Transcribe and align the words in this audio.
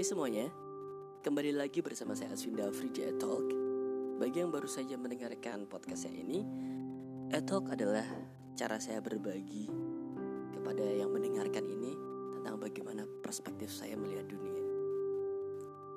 Hai 0.00 0.08
semuanya, 0.08 0.48
kembali 1.20 1.60
lagi 1.60 1.84
bersama 1.84 2.16
saya 2.16 2.32
Aswinda 2.32 2.64
Free 2.72 2.88
Talk. 3.20 3.44
Bagi 4.16 4.40
yang 4.40 4.48
baru 4.48 4.64
saja 4.64 4.96
mendengarkan 4.96 5.68
podcast 5.68 6.08
saya 6.08 6.24
ini, 6.24 6.40
Talk 7.44 7.68
adalah 7.68 8.08
cara 8.56 8.80
saya 8.80 9.04
berbagi 9.04 9.68
kepada 10.56 10.80
yang 10.80 11.12
mendengarkan 11.12 11.68
ini 11.68 11.92
tentang 12.32 12.56
bagaimana 12.56 13.04
perspektif 13.20 13.68
saya 13.68 13.92
melihat 14.00 14.24
dunia. 14.24 14.64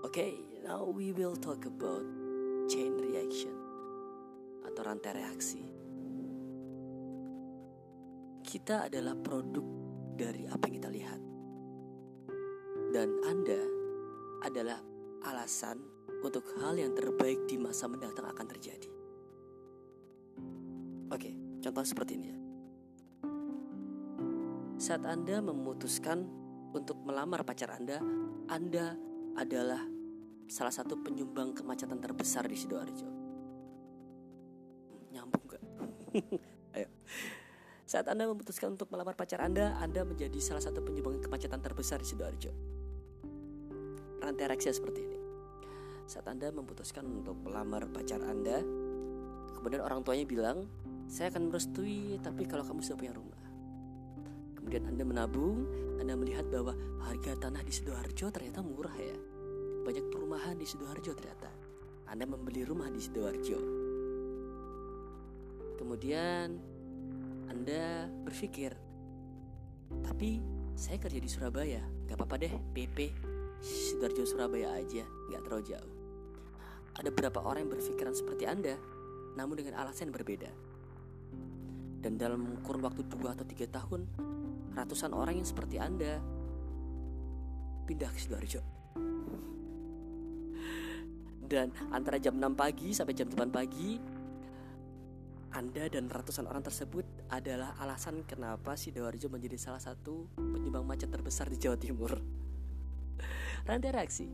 Oke, 0.04 0.20
okay, 0.20 0.32
now 0.68 0.84
we 0.84 1.16
will 1.16 1.40
talk 1.40 1.64
about 1.64 2.04
chain 2.68 3.00
reaction 3.00 3.56
atau 4.68 4.84
rantai 4.84 5.16
reaksi. 5.16 5.64
Kita 8.44 8.92
adalah 8.92 9.16
produk 9.16 9.64
dari 10.20 10.44
apa 10.44 10.68
yang 10.68 10.76
kita 10.76 10.92
lihat. 10.92 11.22
Dan 12.92 13.24
Anda 13.24 13.83
adalah 14.44 14.84
alasan 15.24 15.80
untuk 16.24 16.44
hal 16.60 16.76
yang 16.76 16.92
terbaik 16.92 17.48
di 17.48 17.56
masa 17.56 17.88
mendatang 17.88 18.28
akan 18.28 18.48
terjadi. 18.48 18.92
Oke, 21.12 21.32
contoh 21.64 21.84
seperti 21.84 22.12
ini 22.20 22.28
ya. 22.28 22.38
Saat 24.80 25.08
Anda 25.08 25.40
memutuskan 25.40 26.28
untuk 26.76 27.00
melamar 27.08 27.48
pacar 27.48 27.72
Anda, 27.72 28.04
Anda 28.52 29.00
adalah 29.40 29.80
salah 30.52 30.74
satu 30.76 31.00
penyumbang 31.00 31.56
kemacetan 31.56 32.04
terbesar 32.04 32.44
di 32.52 32.58
Sidoarjo. 32.60 33.08
Nyambung 35.16 35.46
gak? 35.48 35.64
Ayo. 36.76 36.90
Saat 37.88 38.12
Anda 38.12 38.28
memutuskan 38.28 38.76
untuk 38.76 38.92
melamar 38.92 39.16
pacar 39.16 39.40
Anda, 39.40 39.78
Anda 39.80 40.04
menjadi 40.04 40.36
salah 40.42 40.64
satu 40.64 40.84
penyumbang 40.84 41.22
kemacetan 41.24 41.62
terbesar 41.62 42.02
di 42.02 42.08
Sidoarjo 42.10 42.73
rantai 44.24 44.48
reaksi 44.48 44.72
seperti 44.72 45.00
ini. 45.04 45.20
Saat 46.08 46.32
Anda 46.32 46.52
memutuskan 46.56 47.04
untuk 47.04 47.40
melamar 47.44 47.88
pacar 47.92 48.24
Anda, 48.24 48.64
kemudian 49.60 49.84
orang 49.84 50.04
tuanya 50.04 50.24
bilang, 50.24 50.58
saya 51.08 51.32
akan 51.32 51.52
merestui 51.52 52.16
tapi 52.24 52.48
kalau 52.48 52.64
kamu 52.64 52.80
sudah 52.80 52.98
punya 53.00 53.14
rumah. 53.16 53.44
Kemudian 54.56 54.88
Anda 54.88 55.04
menabung, 55.04 55.68
Anda 56.00 56.16
melihat 56.16 56.48
bahwa 56.48 56.72
harga 57.04 57.36
tanah 57.48 57.64
di 57.68 57.72
Sidoarjo 57.76 58.32
ternyata 58.32 58.64
murah 58.64 58.96
ya. 58.96 59.18
Banyak 59.84 60.08
perumahan 60.08 60.56
di 60.56 60.64
Sidoarjo 60.64 61.12
ternyata. 61.12 61.52
Anda 62.08 62.24
membeli 62.24 62.64
rumah 62.64 62.88
di 62.88 63.00
Sidoarjo. 63.04 63.60
Kemudian 65.76 66.48
Anda 67.52 68.08
berpikir, 68.24 68.72
tapi 70.00 70.40
saya 70.80 70.96
kerja 70.96 71.20
di 71.20 71.28
Surabaya, 71.28 71.84
gak 72.08 72.16
apa-apa 72.16 72.36
deh, 72.40 72.54
PP 72.72 73.33
Sidoarjo 73.64 74.28
Surabaya 74.28 74.76
aja 74.76 75.08
nggak 75.32 75.42
terlalu 75.48 75.64
jauh. 75.72 75.94
Ada 77.00 77.10
beberapa 77.10 77.40
orang 77.40 77.64
yang 77.64 77.72
berpikiran 77.72 78.12
seperti 78.12 78.44
anda 78.44 78.76
namun 79.40 79.56
dengan 79.56 79.80
alasan 79.80 80.12
yang 80.12 80.20
berbeda. 80.20 80.52
Dan 82.04 82.20
dalam 82.20 82.60
kurun 82.60 82.84
waktu 82.84 83.08
2 83.08 83.24
atau 83.24 83.48
3 83.48 83.64
tahun 83.72 84.02
ratusan 84.76 85.16
orang 85.16 85.40
yang 85.40 85.48
seperti 85.48 85.80
anda 85.80 86.20
pindah 87.88 88.12
ke 88.12 88.20
Sidoarjo. 88.20 88.62
Dan 91.48 91.72
antara 91.96 92.20
jam 92.20 92.36
6 92.36 92.52
pagi 92.60 92.92
sampai 92.92 93.16
jam 93.16 93.32
8 93.32 93.48
pagi 93.48 93.96
anda 95.54 95.86
dan 95.86 96.10
ratusan 96.10 96.50
orang 96.50 96.66
tersebut 96.66 97.06
adalah 97.30 97.78
alasan 97.80 98.26
kenapa 98.26 98.74
Sidoarjo 98.74 99.30
menjadi 99.30 99.56
salah 99.56 99.80
satu 99.80 100.28
penyumbang 100.36 100.84
macet 100.84 101.14
terbesar 101.14 101.48
di 101.48 101.62
Jawa 101.62 101.78
Timur. 101.78 102.44
Rantai 103.64 103.96
reaksi. 103.96 104.28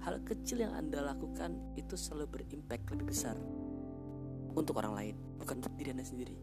Hal 0.00 0.24
kecil 0.24 0.64
yang 0.64 0.72
Anda 0.72 1.04
lakukan 1.04 1.76
itu 1.76 1.92
selalu 1.92 2.40
berimpact 2.40 2.88
lebih 2.88 3.12
besar 3.12 3.36
untuk 4.56 4.80
orang 4.80 4.96
lain, 4.96 5.16
bukan 5.36 5.60
untuk 5.60 5.76
diri 5.76 5.92
Anda 5.92 6.08
sendiri. 6.08 6.36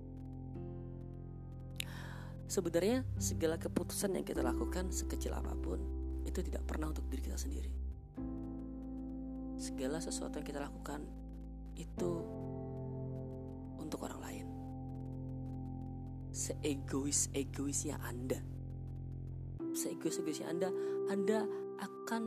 Sebenarnya 2.47 3.03
segala 3.17 3.57
keputusan 3.57 4.13
yang 4.13 4.23
kita 4.23 4.45
lakukan 4.45 4.93
sekecil 4.93 5.33
apa 5.33 5.51
pun 5.57 5.81
itu 6.23 6.39
tidak 6.45 6.63
pernah 6.69 6.93
untuk 6.93 7.09
diri 7.09 7.25
kita 7.25 7.35
sendiri. 7.35 7.71
Segala 9.57 9.97
sesuatu 9.97 10.37
yang 10.37 10.47
kita 10.47 10.61
lakukan 10.61 11.01
itu 11.73 12.11
untuk 13.81 14.05
orang 14.05 14.21
lain. 14.21 14.47
Seegois-egoisnya 16.29 17.97
Anda. 18.05 18.37
Seegois-egoisnya 19.73 20.47
Anda, 20.47 20.69
Anda 21.09 21.39
akan 21.77 22.23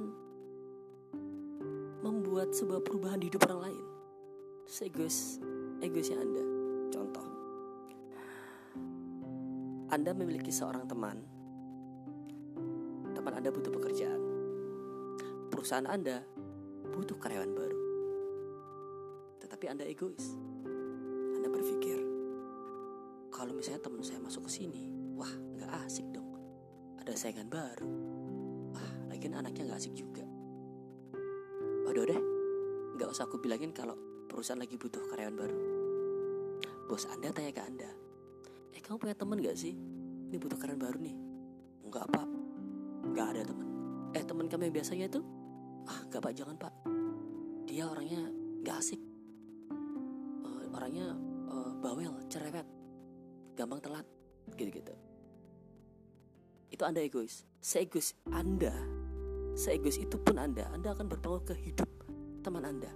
membuat 2.00 2.54
sebuah 2.54 2.80
perubahan 2.84 3.20
di 3.20 3.28
hidup 3.28 3.44
orang 3.50 3.70
lain. 3.70 3.84
Seegois, 4.68 5.40
egoisnya 5.82 6.20
Anda. 6.20 6.44
Contoh, 6.92 7.26
Anda 9.90 10.10
memiliki 10.14 10.54
seorang 10.54 10.86
teman. 10.86 11.18
Teman 13.12 13.32
Anda 13.34 13.50
butuh 13.50 13.72
pekerjaan. 13.74 14.20
Perusahaan 15.50 15.88
Anda 15.90 16.22
butuh 16.94 17.18
karyawan 17.18 17.52
baru. 17.52 17.80
Tetapi 19.42 19.64
Anda 19.66 19.84
egois. 19.88 20.36
Anda 21.40 21.48
berpikir, 21.50 21.98
kalau 23.32 23.56
misalnya 23.56 23.82
teman 23.82 24.04
saya 24.04 24.20
masuk 24.22 24.46
ke 24.46 24.60
sini, 24.62 24.92
wah 25.16 25.32
nggak 25.58 25.88
asik 25.88 26.06
dong. 26.14 26.28
Ada 27.00 27.16
saingan 27.16 27.48
baru 27.48 28.19
Lagian 29.20 29.36
anaknya 29.36 29.68
gak 29.68 29.84
asik 29.84 29.92
juga. 29.92 30.24
Waduh 31.84 32.08
deh 32.08 32.20
Gak 32.96 33.12
usah 33.12 33.28
aku 33.28 33.36
bilangin 33.36 33.68
kalau 33.68 33.92
perusahaan 34.24 34.56
lagi 34.56 34.80
butuh 34.80 34.96
karyawan 35.12 35.36
baru. 35.36 35.58
Bos 36.88 37.04
anda 37.04 37.28
tanya 37.28 37.52
ke 37.52 37.60
anda 37.60 37.90
Eh 38.72 38.80
kamu 38.80 38.96
punya 38.96 39.12
temen 39.12 39.36
gak 39.44 39.60
sih? 39.60 39.76
Ini 40.32 40.40
butuh 40.40 40.56
karyawan 40.56 40.80
baru 40.80 40.98
nih. 41.04 41.16
Enggak 41.84 42.08
apa 42.08 42.22
Gak 43.12 43.26
ada 43.36 43.42
temen. 43.44 43.66
Eh 44.16 44.24
temen 44.24 44.48
kami 44.48 44.72
yang 44.72 44.74
biasanya 44.80 45.04
itu? 45.12 45.20
Ah 45.84 46.00
gak 46.08 46.24
pak 46.24 46.32
jangan 46.32 46.56
pak. 46.56 46.72
Dia 47.68 47.92
orangnya 47.92 48.24
gak 48.64 48.80
asik. 48.80 49.00
Uh, 50.48 50.64
Orangnya 50.72 51.12
uh, 51.52 51.76
bawel, 51.76 52.24
cerewet 52.32 52.64
Gampang 53.52 53.84
telat 53.84 54.08
Gitu-gitu. 54.56 54.96
Itu 56.72 56.88
anda 56.88 57.04
egois. 57.04 57.44
Seegois 57.60 58.16
anda 58.32 58.72
Seegois 59.60 60.00
itu 60.00 60.16
pun 60.16 60.40
Anda, 60.40 60.64
Anda 60.72 60.96
akan 60.96 61.04
berpengaruh 61.12 61.44
ke 61.44 61.52
hidup 61.52 61.84
teman 62.40 62.64
Anda. 62.64 62.88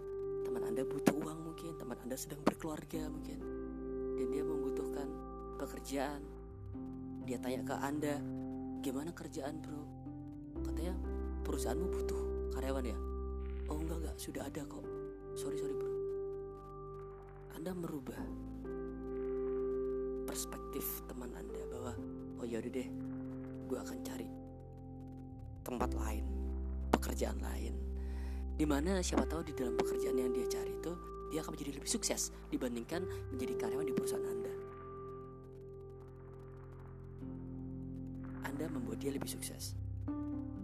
Teman 0.49 0.65
Anda 0.65 0.81
butuh 0.89 1.13
uang 1.13 1.53
mungkin, 1.53 1.77
teman 1.77 2.01
Anda 2.01 2.17
sedang 2.17 2.41
berkeluarga 2.41 3.05
mungkin. 3.05 3.37
Dan 4.17 4.33
dia 4.33 4.41
membutuhkan 4.41 5.05
pekerjaan. 5.61 6.25
Dia 7.29 7.37
tanya 7.37 7.69
ke 7.69 7.77
Anda, 7.77 8.17
gimana 8.81 9.13
kerjaan 9.13 9.61
bro? 9.61 9.85
Katanya 10.65 10.97
perusahaanmu 11.45 11.85
butuh 11.85 12.23
karyawan 12.57 12.89
ya? 12.89 12.99
Oh 13.69 13.77
enggak 13.85 14.01
enggak, 14.01 14.17
sudah 14.17 14.49
ada 14.49 14.65
kok. 14.65 14.89
Sorry 15.37 15.61
sorry 15.61 15.77
bro. 15.77 15.93
Anda 17.61 17.77
merubah 17.77 18.25
perspektif 20.25 21.05
teman 21.13 21.29
Anda 21.37 21.61
bahwa 21.69 21.93
oh 22.41 22.49
ya 22.49 22.57
udah 22.57 22.73
deh, 22.73 22.89
gue 23.69 23.79
akan 23.85 23.99
cari 24.01 24.29
tempat 25.61 25.93
lain 25.93 26.34
pekerjaan 27.05 27.37
lain. 27.45 27.77
Di 28.57 28.65
mana 28.65 29.05
siapa 29.05 29.29
tahu 29.29 29.45
di 29.45 29.53
dalam 29.53 29.77
pekerjaan 29.77 30.17
yang 30.17 30.33
dia 30.33 30.49
cari 30.49 30.73
itu 30.73 30.93
dia 31.29 31.45
akan 31.45 31.53
menjadi 31.53 31.77
lebih 31.77 31.91
sukses 31.93 32.33
dibandingkan 32.49 33.05
menjadi 33.29 33.53
karyawan 33.61 33.85
di 33.85 33.93
perusahaan 33.93 34.25
anda. 34.25 34.55
Anda 38.49 38.65
membuat 38.73 39.05
dia 39.05 39.13
lebih 39.13 39.29
sukses. 39.29 39.77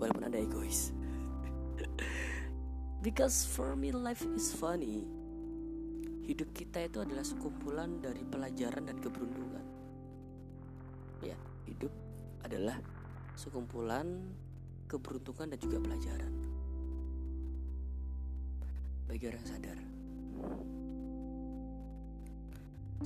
Walaupun 0.00 0.32
anda 0.32 0.40
egois. 0.40 0.96
Because 3.04 3.44
for 3.44 3.76
me 3.76 3.92
life 3.92 4.24
is 4.32 4.56
funny. 4.56 5.04
Hidup 6.24 6.56
kita 6.56 6.88
itu 6.88 7.04
adalah 7.04 7.26
sekumpulan 7.26 8.00
dari 8.00 8.24
pelajaran 8.24 8.88
dan 8.88 8.96
keberuntungan. 8.96 9.66
Ya 11.20 11.36
hidup 11.68 11.92
adalah 12.46 12.80
sekumpulan 13.36 14.24
keberuntungan 14.90 15.54
dan 15.54 15.58
juga 15.62 15.78
pelajaran. 15.78 16.34
Bagi 19.06 19.24
orang 19.30 19.46
sadar, 19.46 19.78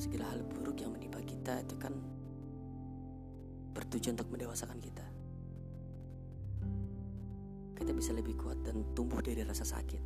segala 0.00 0.32
hal 0.32 0.40
buruk 0.48 0.80
yang 0.80 0.96
menimpa 0.96 1.20
kita 1.20 1.60
itu 1.60 1.76
kan 1.76 1.92
bertujuan 3.76 4.16
untuk 4.16 4.32
mendewasakan 4.32 4.80
kita. 4.80 5.04
Kita 7.76 7.92
bisa 7.92 8.16
lebih 8.16 8.40
kuat 8.40 8.64
dan 8.64 8.80
tumbuh 8.96 9.20
dari 9.20 9.44
rasa 9.44 9.68
sakit. 9.68 10.02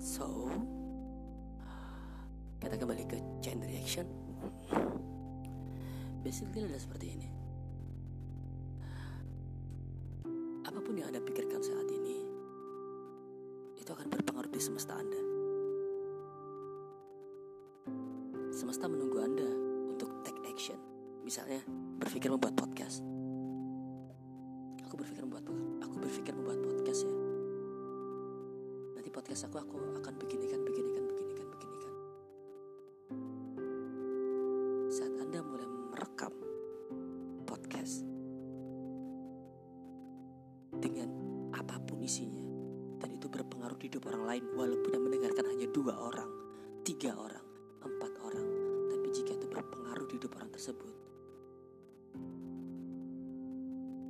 So, 0.00 0.48
kita 2.56 2.80
kembali 2.80 3.04
ke 3.04 3.18
chain 3.44 3.60
reaction. 3.60 4.08
Basically 6.24 6.64
adalah 6.64 6.80
seperti 6.80 7.06
ini. 7.20 7.43
Apa 10.64 10.80
pun 10.80 10.96
yang 10.96 11.12
Anda 11.12 11.20
pikirkan 11.20 11.60
saat 11.60 11.88
ini, 11.92 12.24
itu 13.76 13.90
akan 13.92 14.08
berpengaruh 14.08 14.48
di 14.48 14.60
semesta 14.60 14.96
Anda. 14.96 15.20
Semesta 18.48 18.88
menunggu 18.88 19.20
Anda 19.20 19.48
untuk 19.92 20.24
take 20.24 20.40
action. 20.48 20.80
Misalnya, 21.20 21.60
berpikir 22.00 22.32
membuat 22.32 22.56
podcast. 22.56 23.04
Aku 24.88 24.96
berpikir 24.96 25.24
membuat 25.28 25.44
aku 25.84 25.94
berpikir 26.00 26.32
membuat 26.32 26.64
podcast 26.64 27.04
ya. 27.04 27.14
Nanti 28.96 29.10
podcast 29.12 29.44
aku 29.52 29.56
aku 29.60 29.76
akan 30.00 30.14
beginikan, 30.16 30.64
beginikan. 30.64 31.03
Apa 41.54 41.78
pun 41.86 42.02
isinya 42.02 42.42
dan 42.98 43.14
itu 43.14 43.30
berpengaruh 43.30 43.78
di 43.78 43.86
hidup 43.92 44.08
orang 44.10 44.24
lain 44.26 44.44
walaupun 44.56 44.90
yang 44.90 45.04
mendengarkan 45.04 45.44
hanya 45.50 45.66
dua 45.70 45.92
orang, 45.92 46.30
tiga 46.82 47.12
orang, 47.14 47.44
empat 47.84 48.12
orang, 48.24 48.46
tapi 48.88 49.06
jika 49.12 49.30
itu 49.36 49.46
berpengaruh 49.46 50.06
di 50.08 50.14
hidup 50.16 50.32
orang 50.40 50.50
tersebut, 50.50 50.94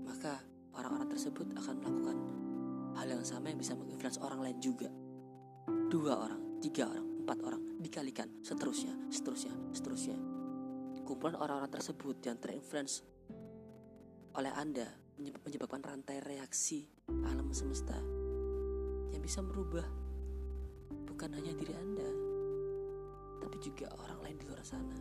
maka 0.07 0.41
orang-orang 0.79 1.09
tersebut 1.11 1.47
akan 1.59 1.75
melakukan 1.83 2.17
hal 2.95 3.07
yang 3.11 3.25
sama 3.27 3.51
yang 3.51 3.59
bisa 3.59 3.75
menginfluence 3.75 4.23
orang 4.23 4.41
lain 4.41 4.59
juga. 4.63 4.89
Dua 5.91 6.15
orang, 6.29 6.63
tiga 6.63 6.87
orang, 6.87 7.07
empat 7.25 7.39
orang, 7.43 7.63
dikalikan, 7.83 8.29
seterusnya, 8.47 8.95
seterusnya, 9.11 9.55
seterusnya. 9.75 10.19
Kumpulan 11.05 11.37
orang-orang 11.37 11.69
tersebut 11.69 12.17
yang 12.25 12.41
terinfluence 12.41 13.05
oleh 14.35 14.51
Anda 14.51 14.91
menyebabkan 15.47 15.79
rantai 15.79 16.19
reaksi 16.19 16.83
alam 17.07 17.55
semesta 17.55 17.95
yang 19.15 19.23
bisa 19.23 19.39
merubah 19.39 19.87
bukan 21.07 21.31
hanya 21.39 21.55
diri 21.55 21.71
Anda, 21.71 22.11
tapi 23.39 23.57
juga 23.63 23.95
orang 23.95 24.19
lain 24.27 24.37
di 24.43 24.47
luar 24.51 24.63
sana 24.67 24.99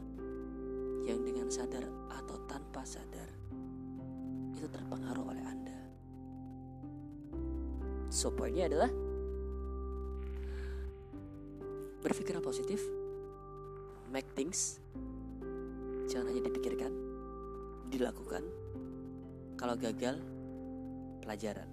yang 1.09 1.25
dengan 1.25 1.50
sadar 1.50 1.81
atau 2.13 2.38
tanpa 2.45 2.85
sadar 2.85 3.25
itu 4.53 4.69
terpengaruh 4.69 5.25
oleh 5.25 5.41
Anda. 5.41 5.80
So 8.13 8.30
poinnya 8.30 8.69
adalah 8.69 8.94
berpikir 12.06 12.38
positif, 12.38 12.85
make 14.13 14.30
things, 14.38 14.77
jangan 16.06 16.30
hanya 16.30 16.53
dipikirkan, 16.53 16.94
dilakukan. 17.89 18.45
Kalau 19.55 19.75
gagal, 19.77 20.17
pelajaran. 21.23 21.69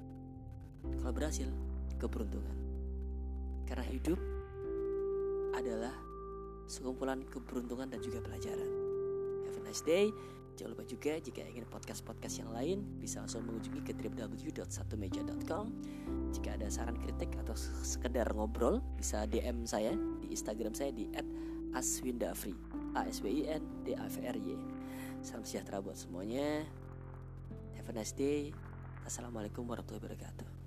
Kalau 1.01 1.13
berhasil, 1.13 1.49
keberuntungan. 2.01 2.57
Karena 3.69 3.85
hidup 3.87 4.19
adalah 5.55 5.93
sekumpulan 6.71 7.27
keberuntungan 7.27 7.91
dan 7.91 8.01
juga 8.01 8.23
pelajaran. 8.23 8.71
Have 9.47 9.59
a 9.59 9.63
nice 9.67 9.83
day. 9.83 10.09
Jangan 10.55 10.77
lupa 10.77 10.85
juga 10.85 11.13
jika 11.17 11.41
ingin 11.47 11.65
podcast-podcast 11.73 12.45
yang 12.45 12.51
lain 12.53 12.79
bisa 13.01 13.25
langsung 13.25 13.49
mengunjungi 13.49 13.81
ke 13.81 13.93
www.satumeja.com. 13.97 15.67
Jika 16.37 16.49
ada 16.61 16.69
saran 16.69 17.01
kritik 17.01 17.33
atau 17.41 17.57
sekedar 17.81 18.29
ngobrol 18.37 18.85
bisa 19.01 19.25
DM 19.25 19.65
saya 19.65 19.97
di 20.21 20.29
Instagram 20.31 20.77
saya 20.77 20.93
di 20.93 21.09
@aswindafri. 21.73 22.53
A 22.93 23.07
S 23.07 23.23
W 23.23 23.31
I 23.31 23.57
N 23.57 23.63
D 23.87 23.95
A 23.97 24.05
V 24.05 24.17
R 24.27 24.37
Y. 24.37 24.59
Salam 25.25 25.47
sejahtera 25.47 25.81
buat 25.81 25.97
semuanya. 25.97 26.67
A 27.91 27.93
nice 27.93 28.15
day. 28.15 28.55
Assalamualaikum 29.03 29.67
warahmatullahi 29.67 30.15
wabarakatuh. 30.15 30.60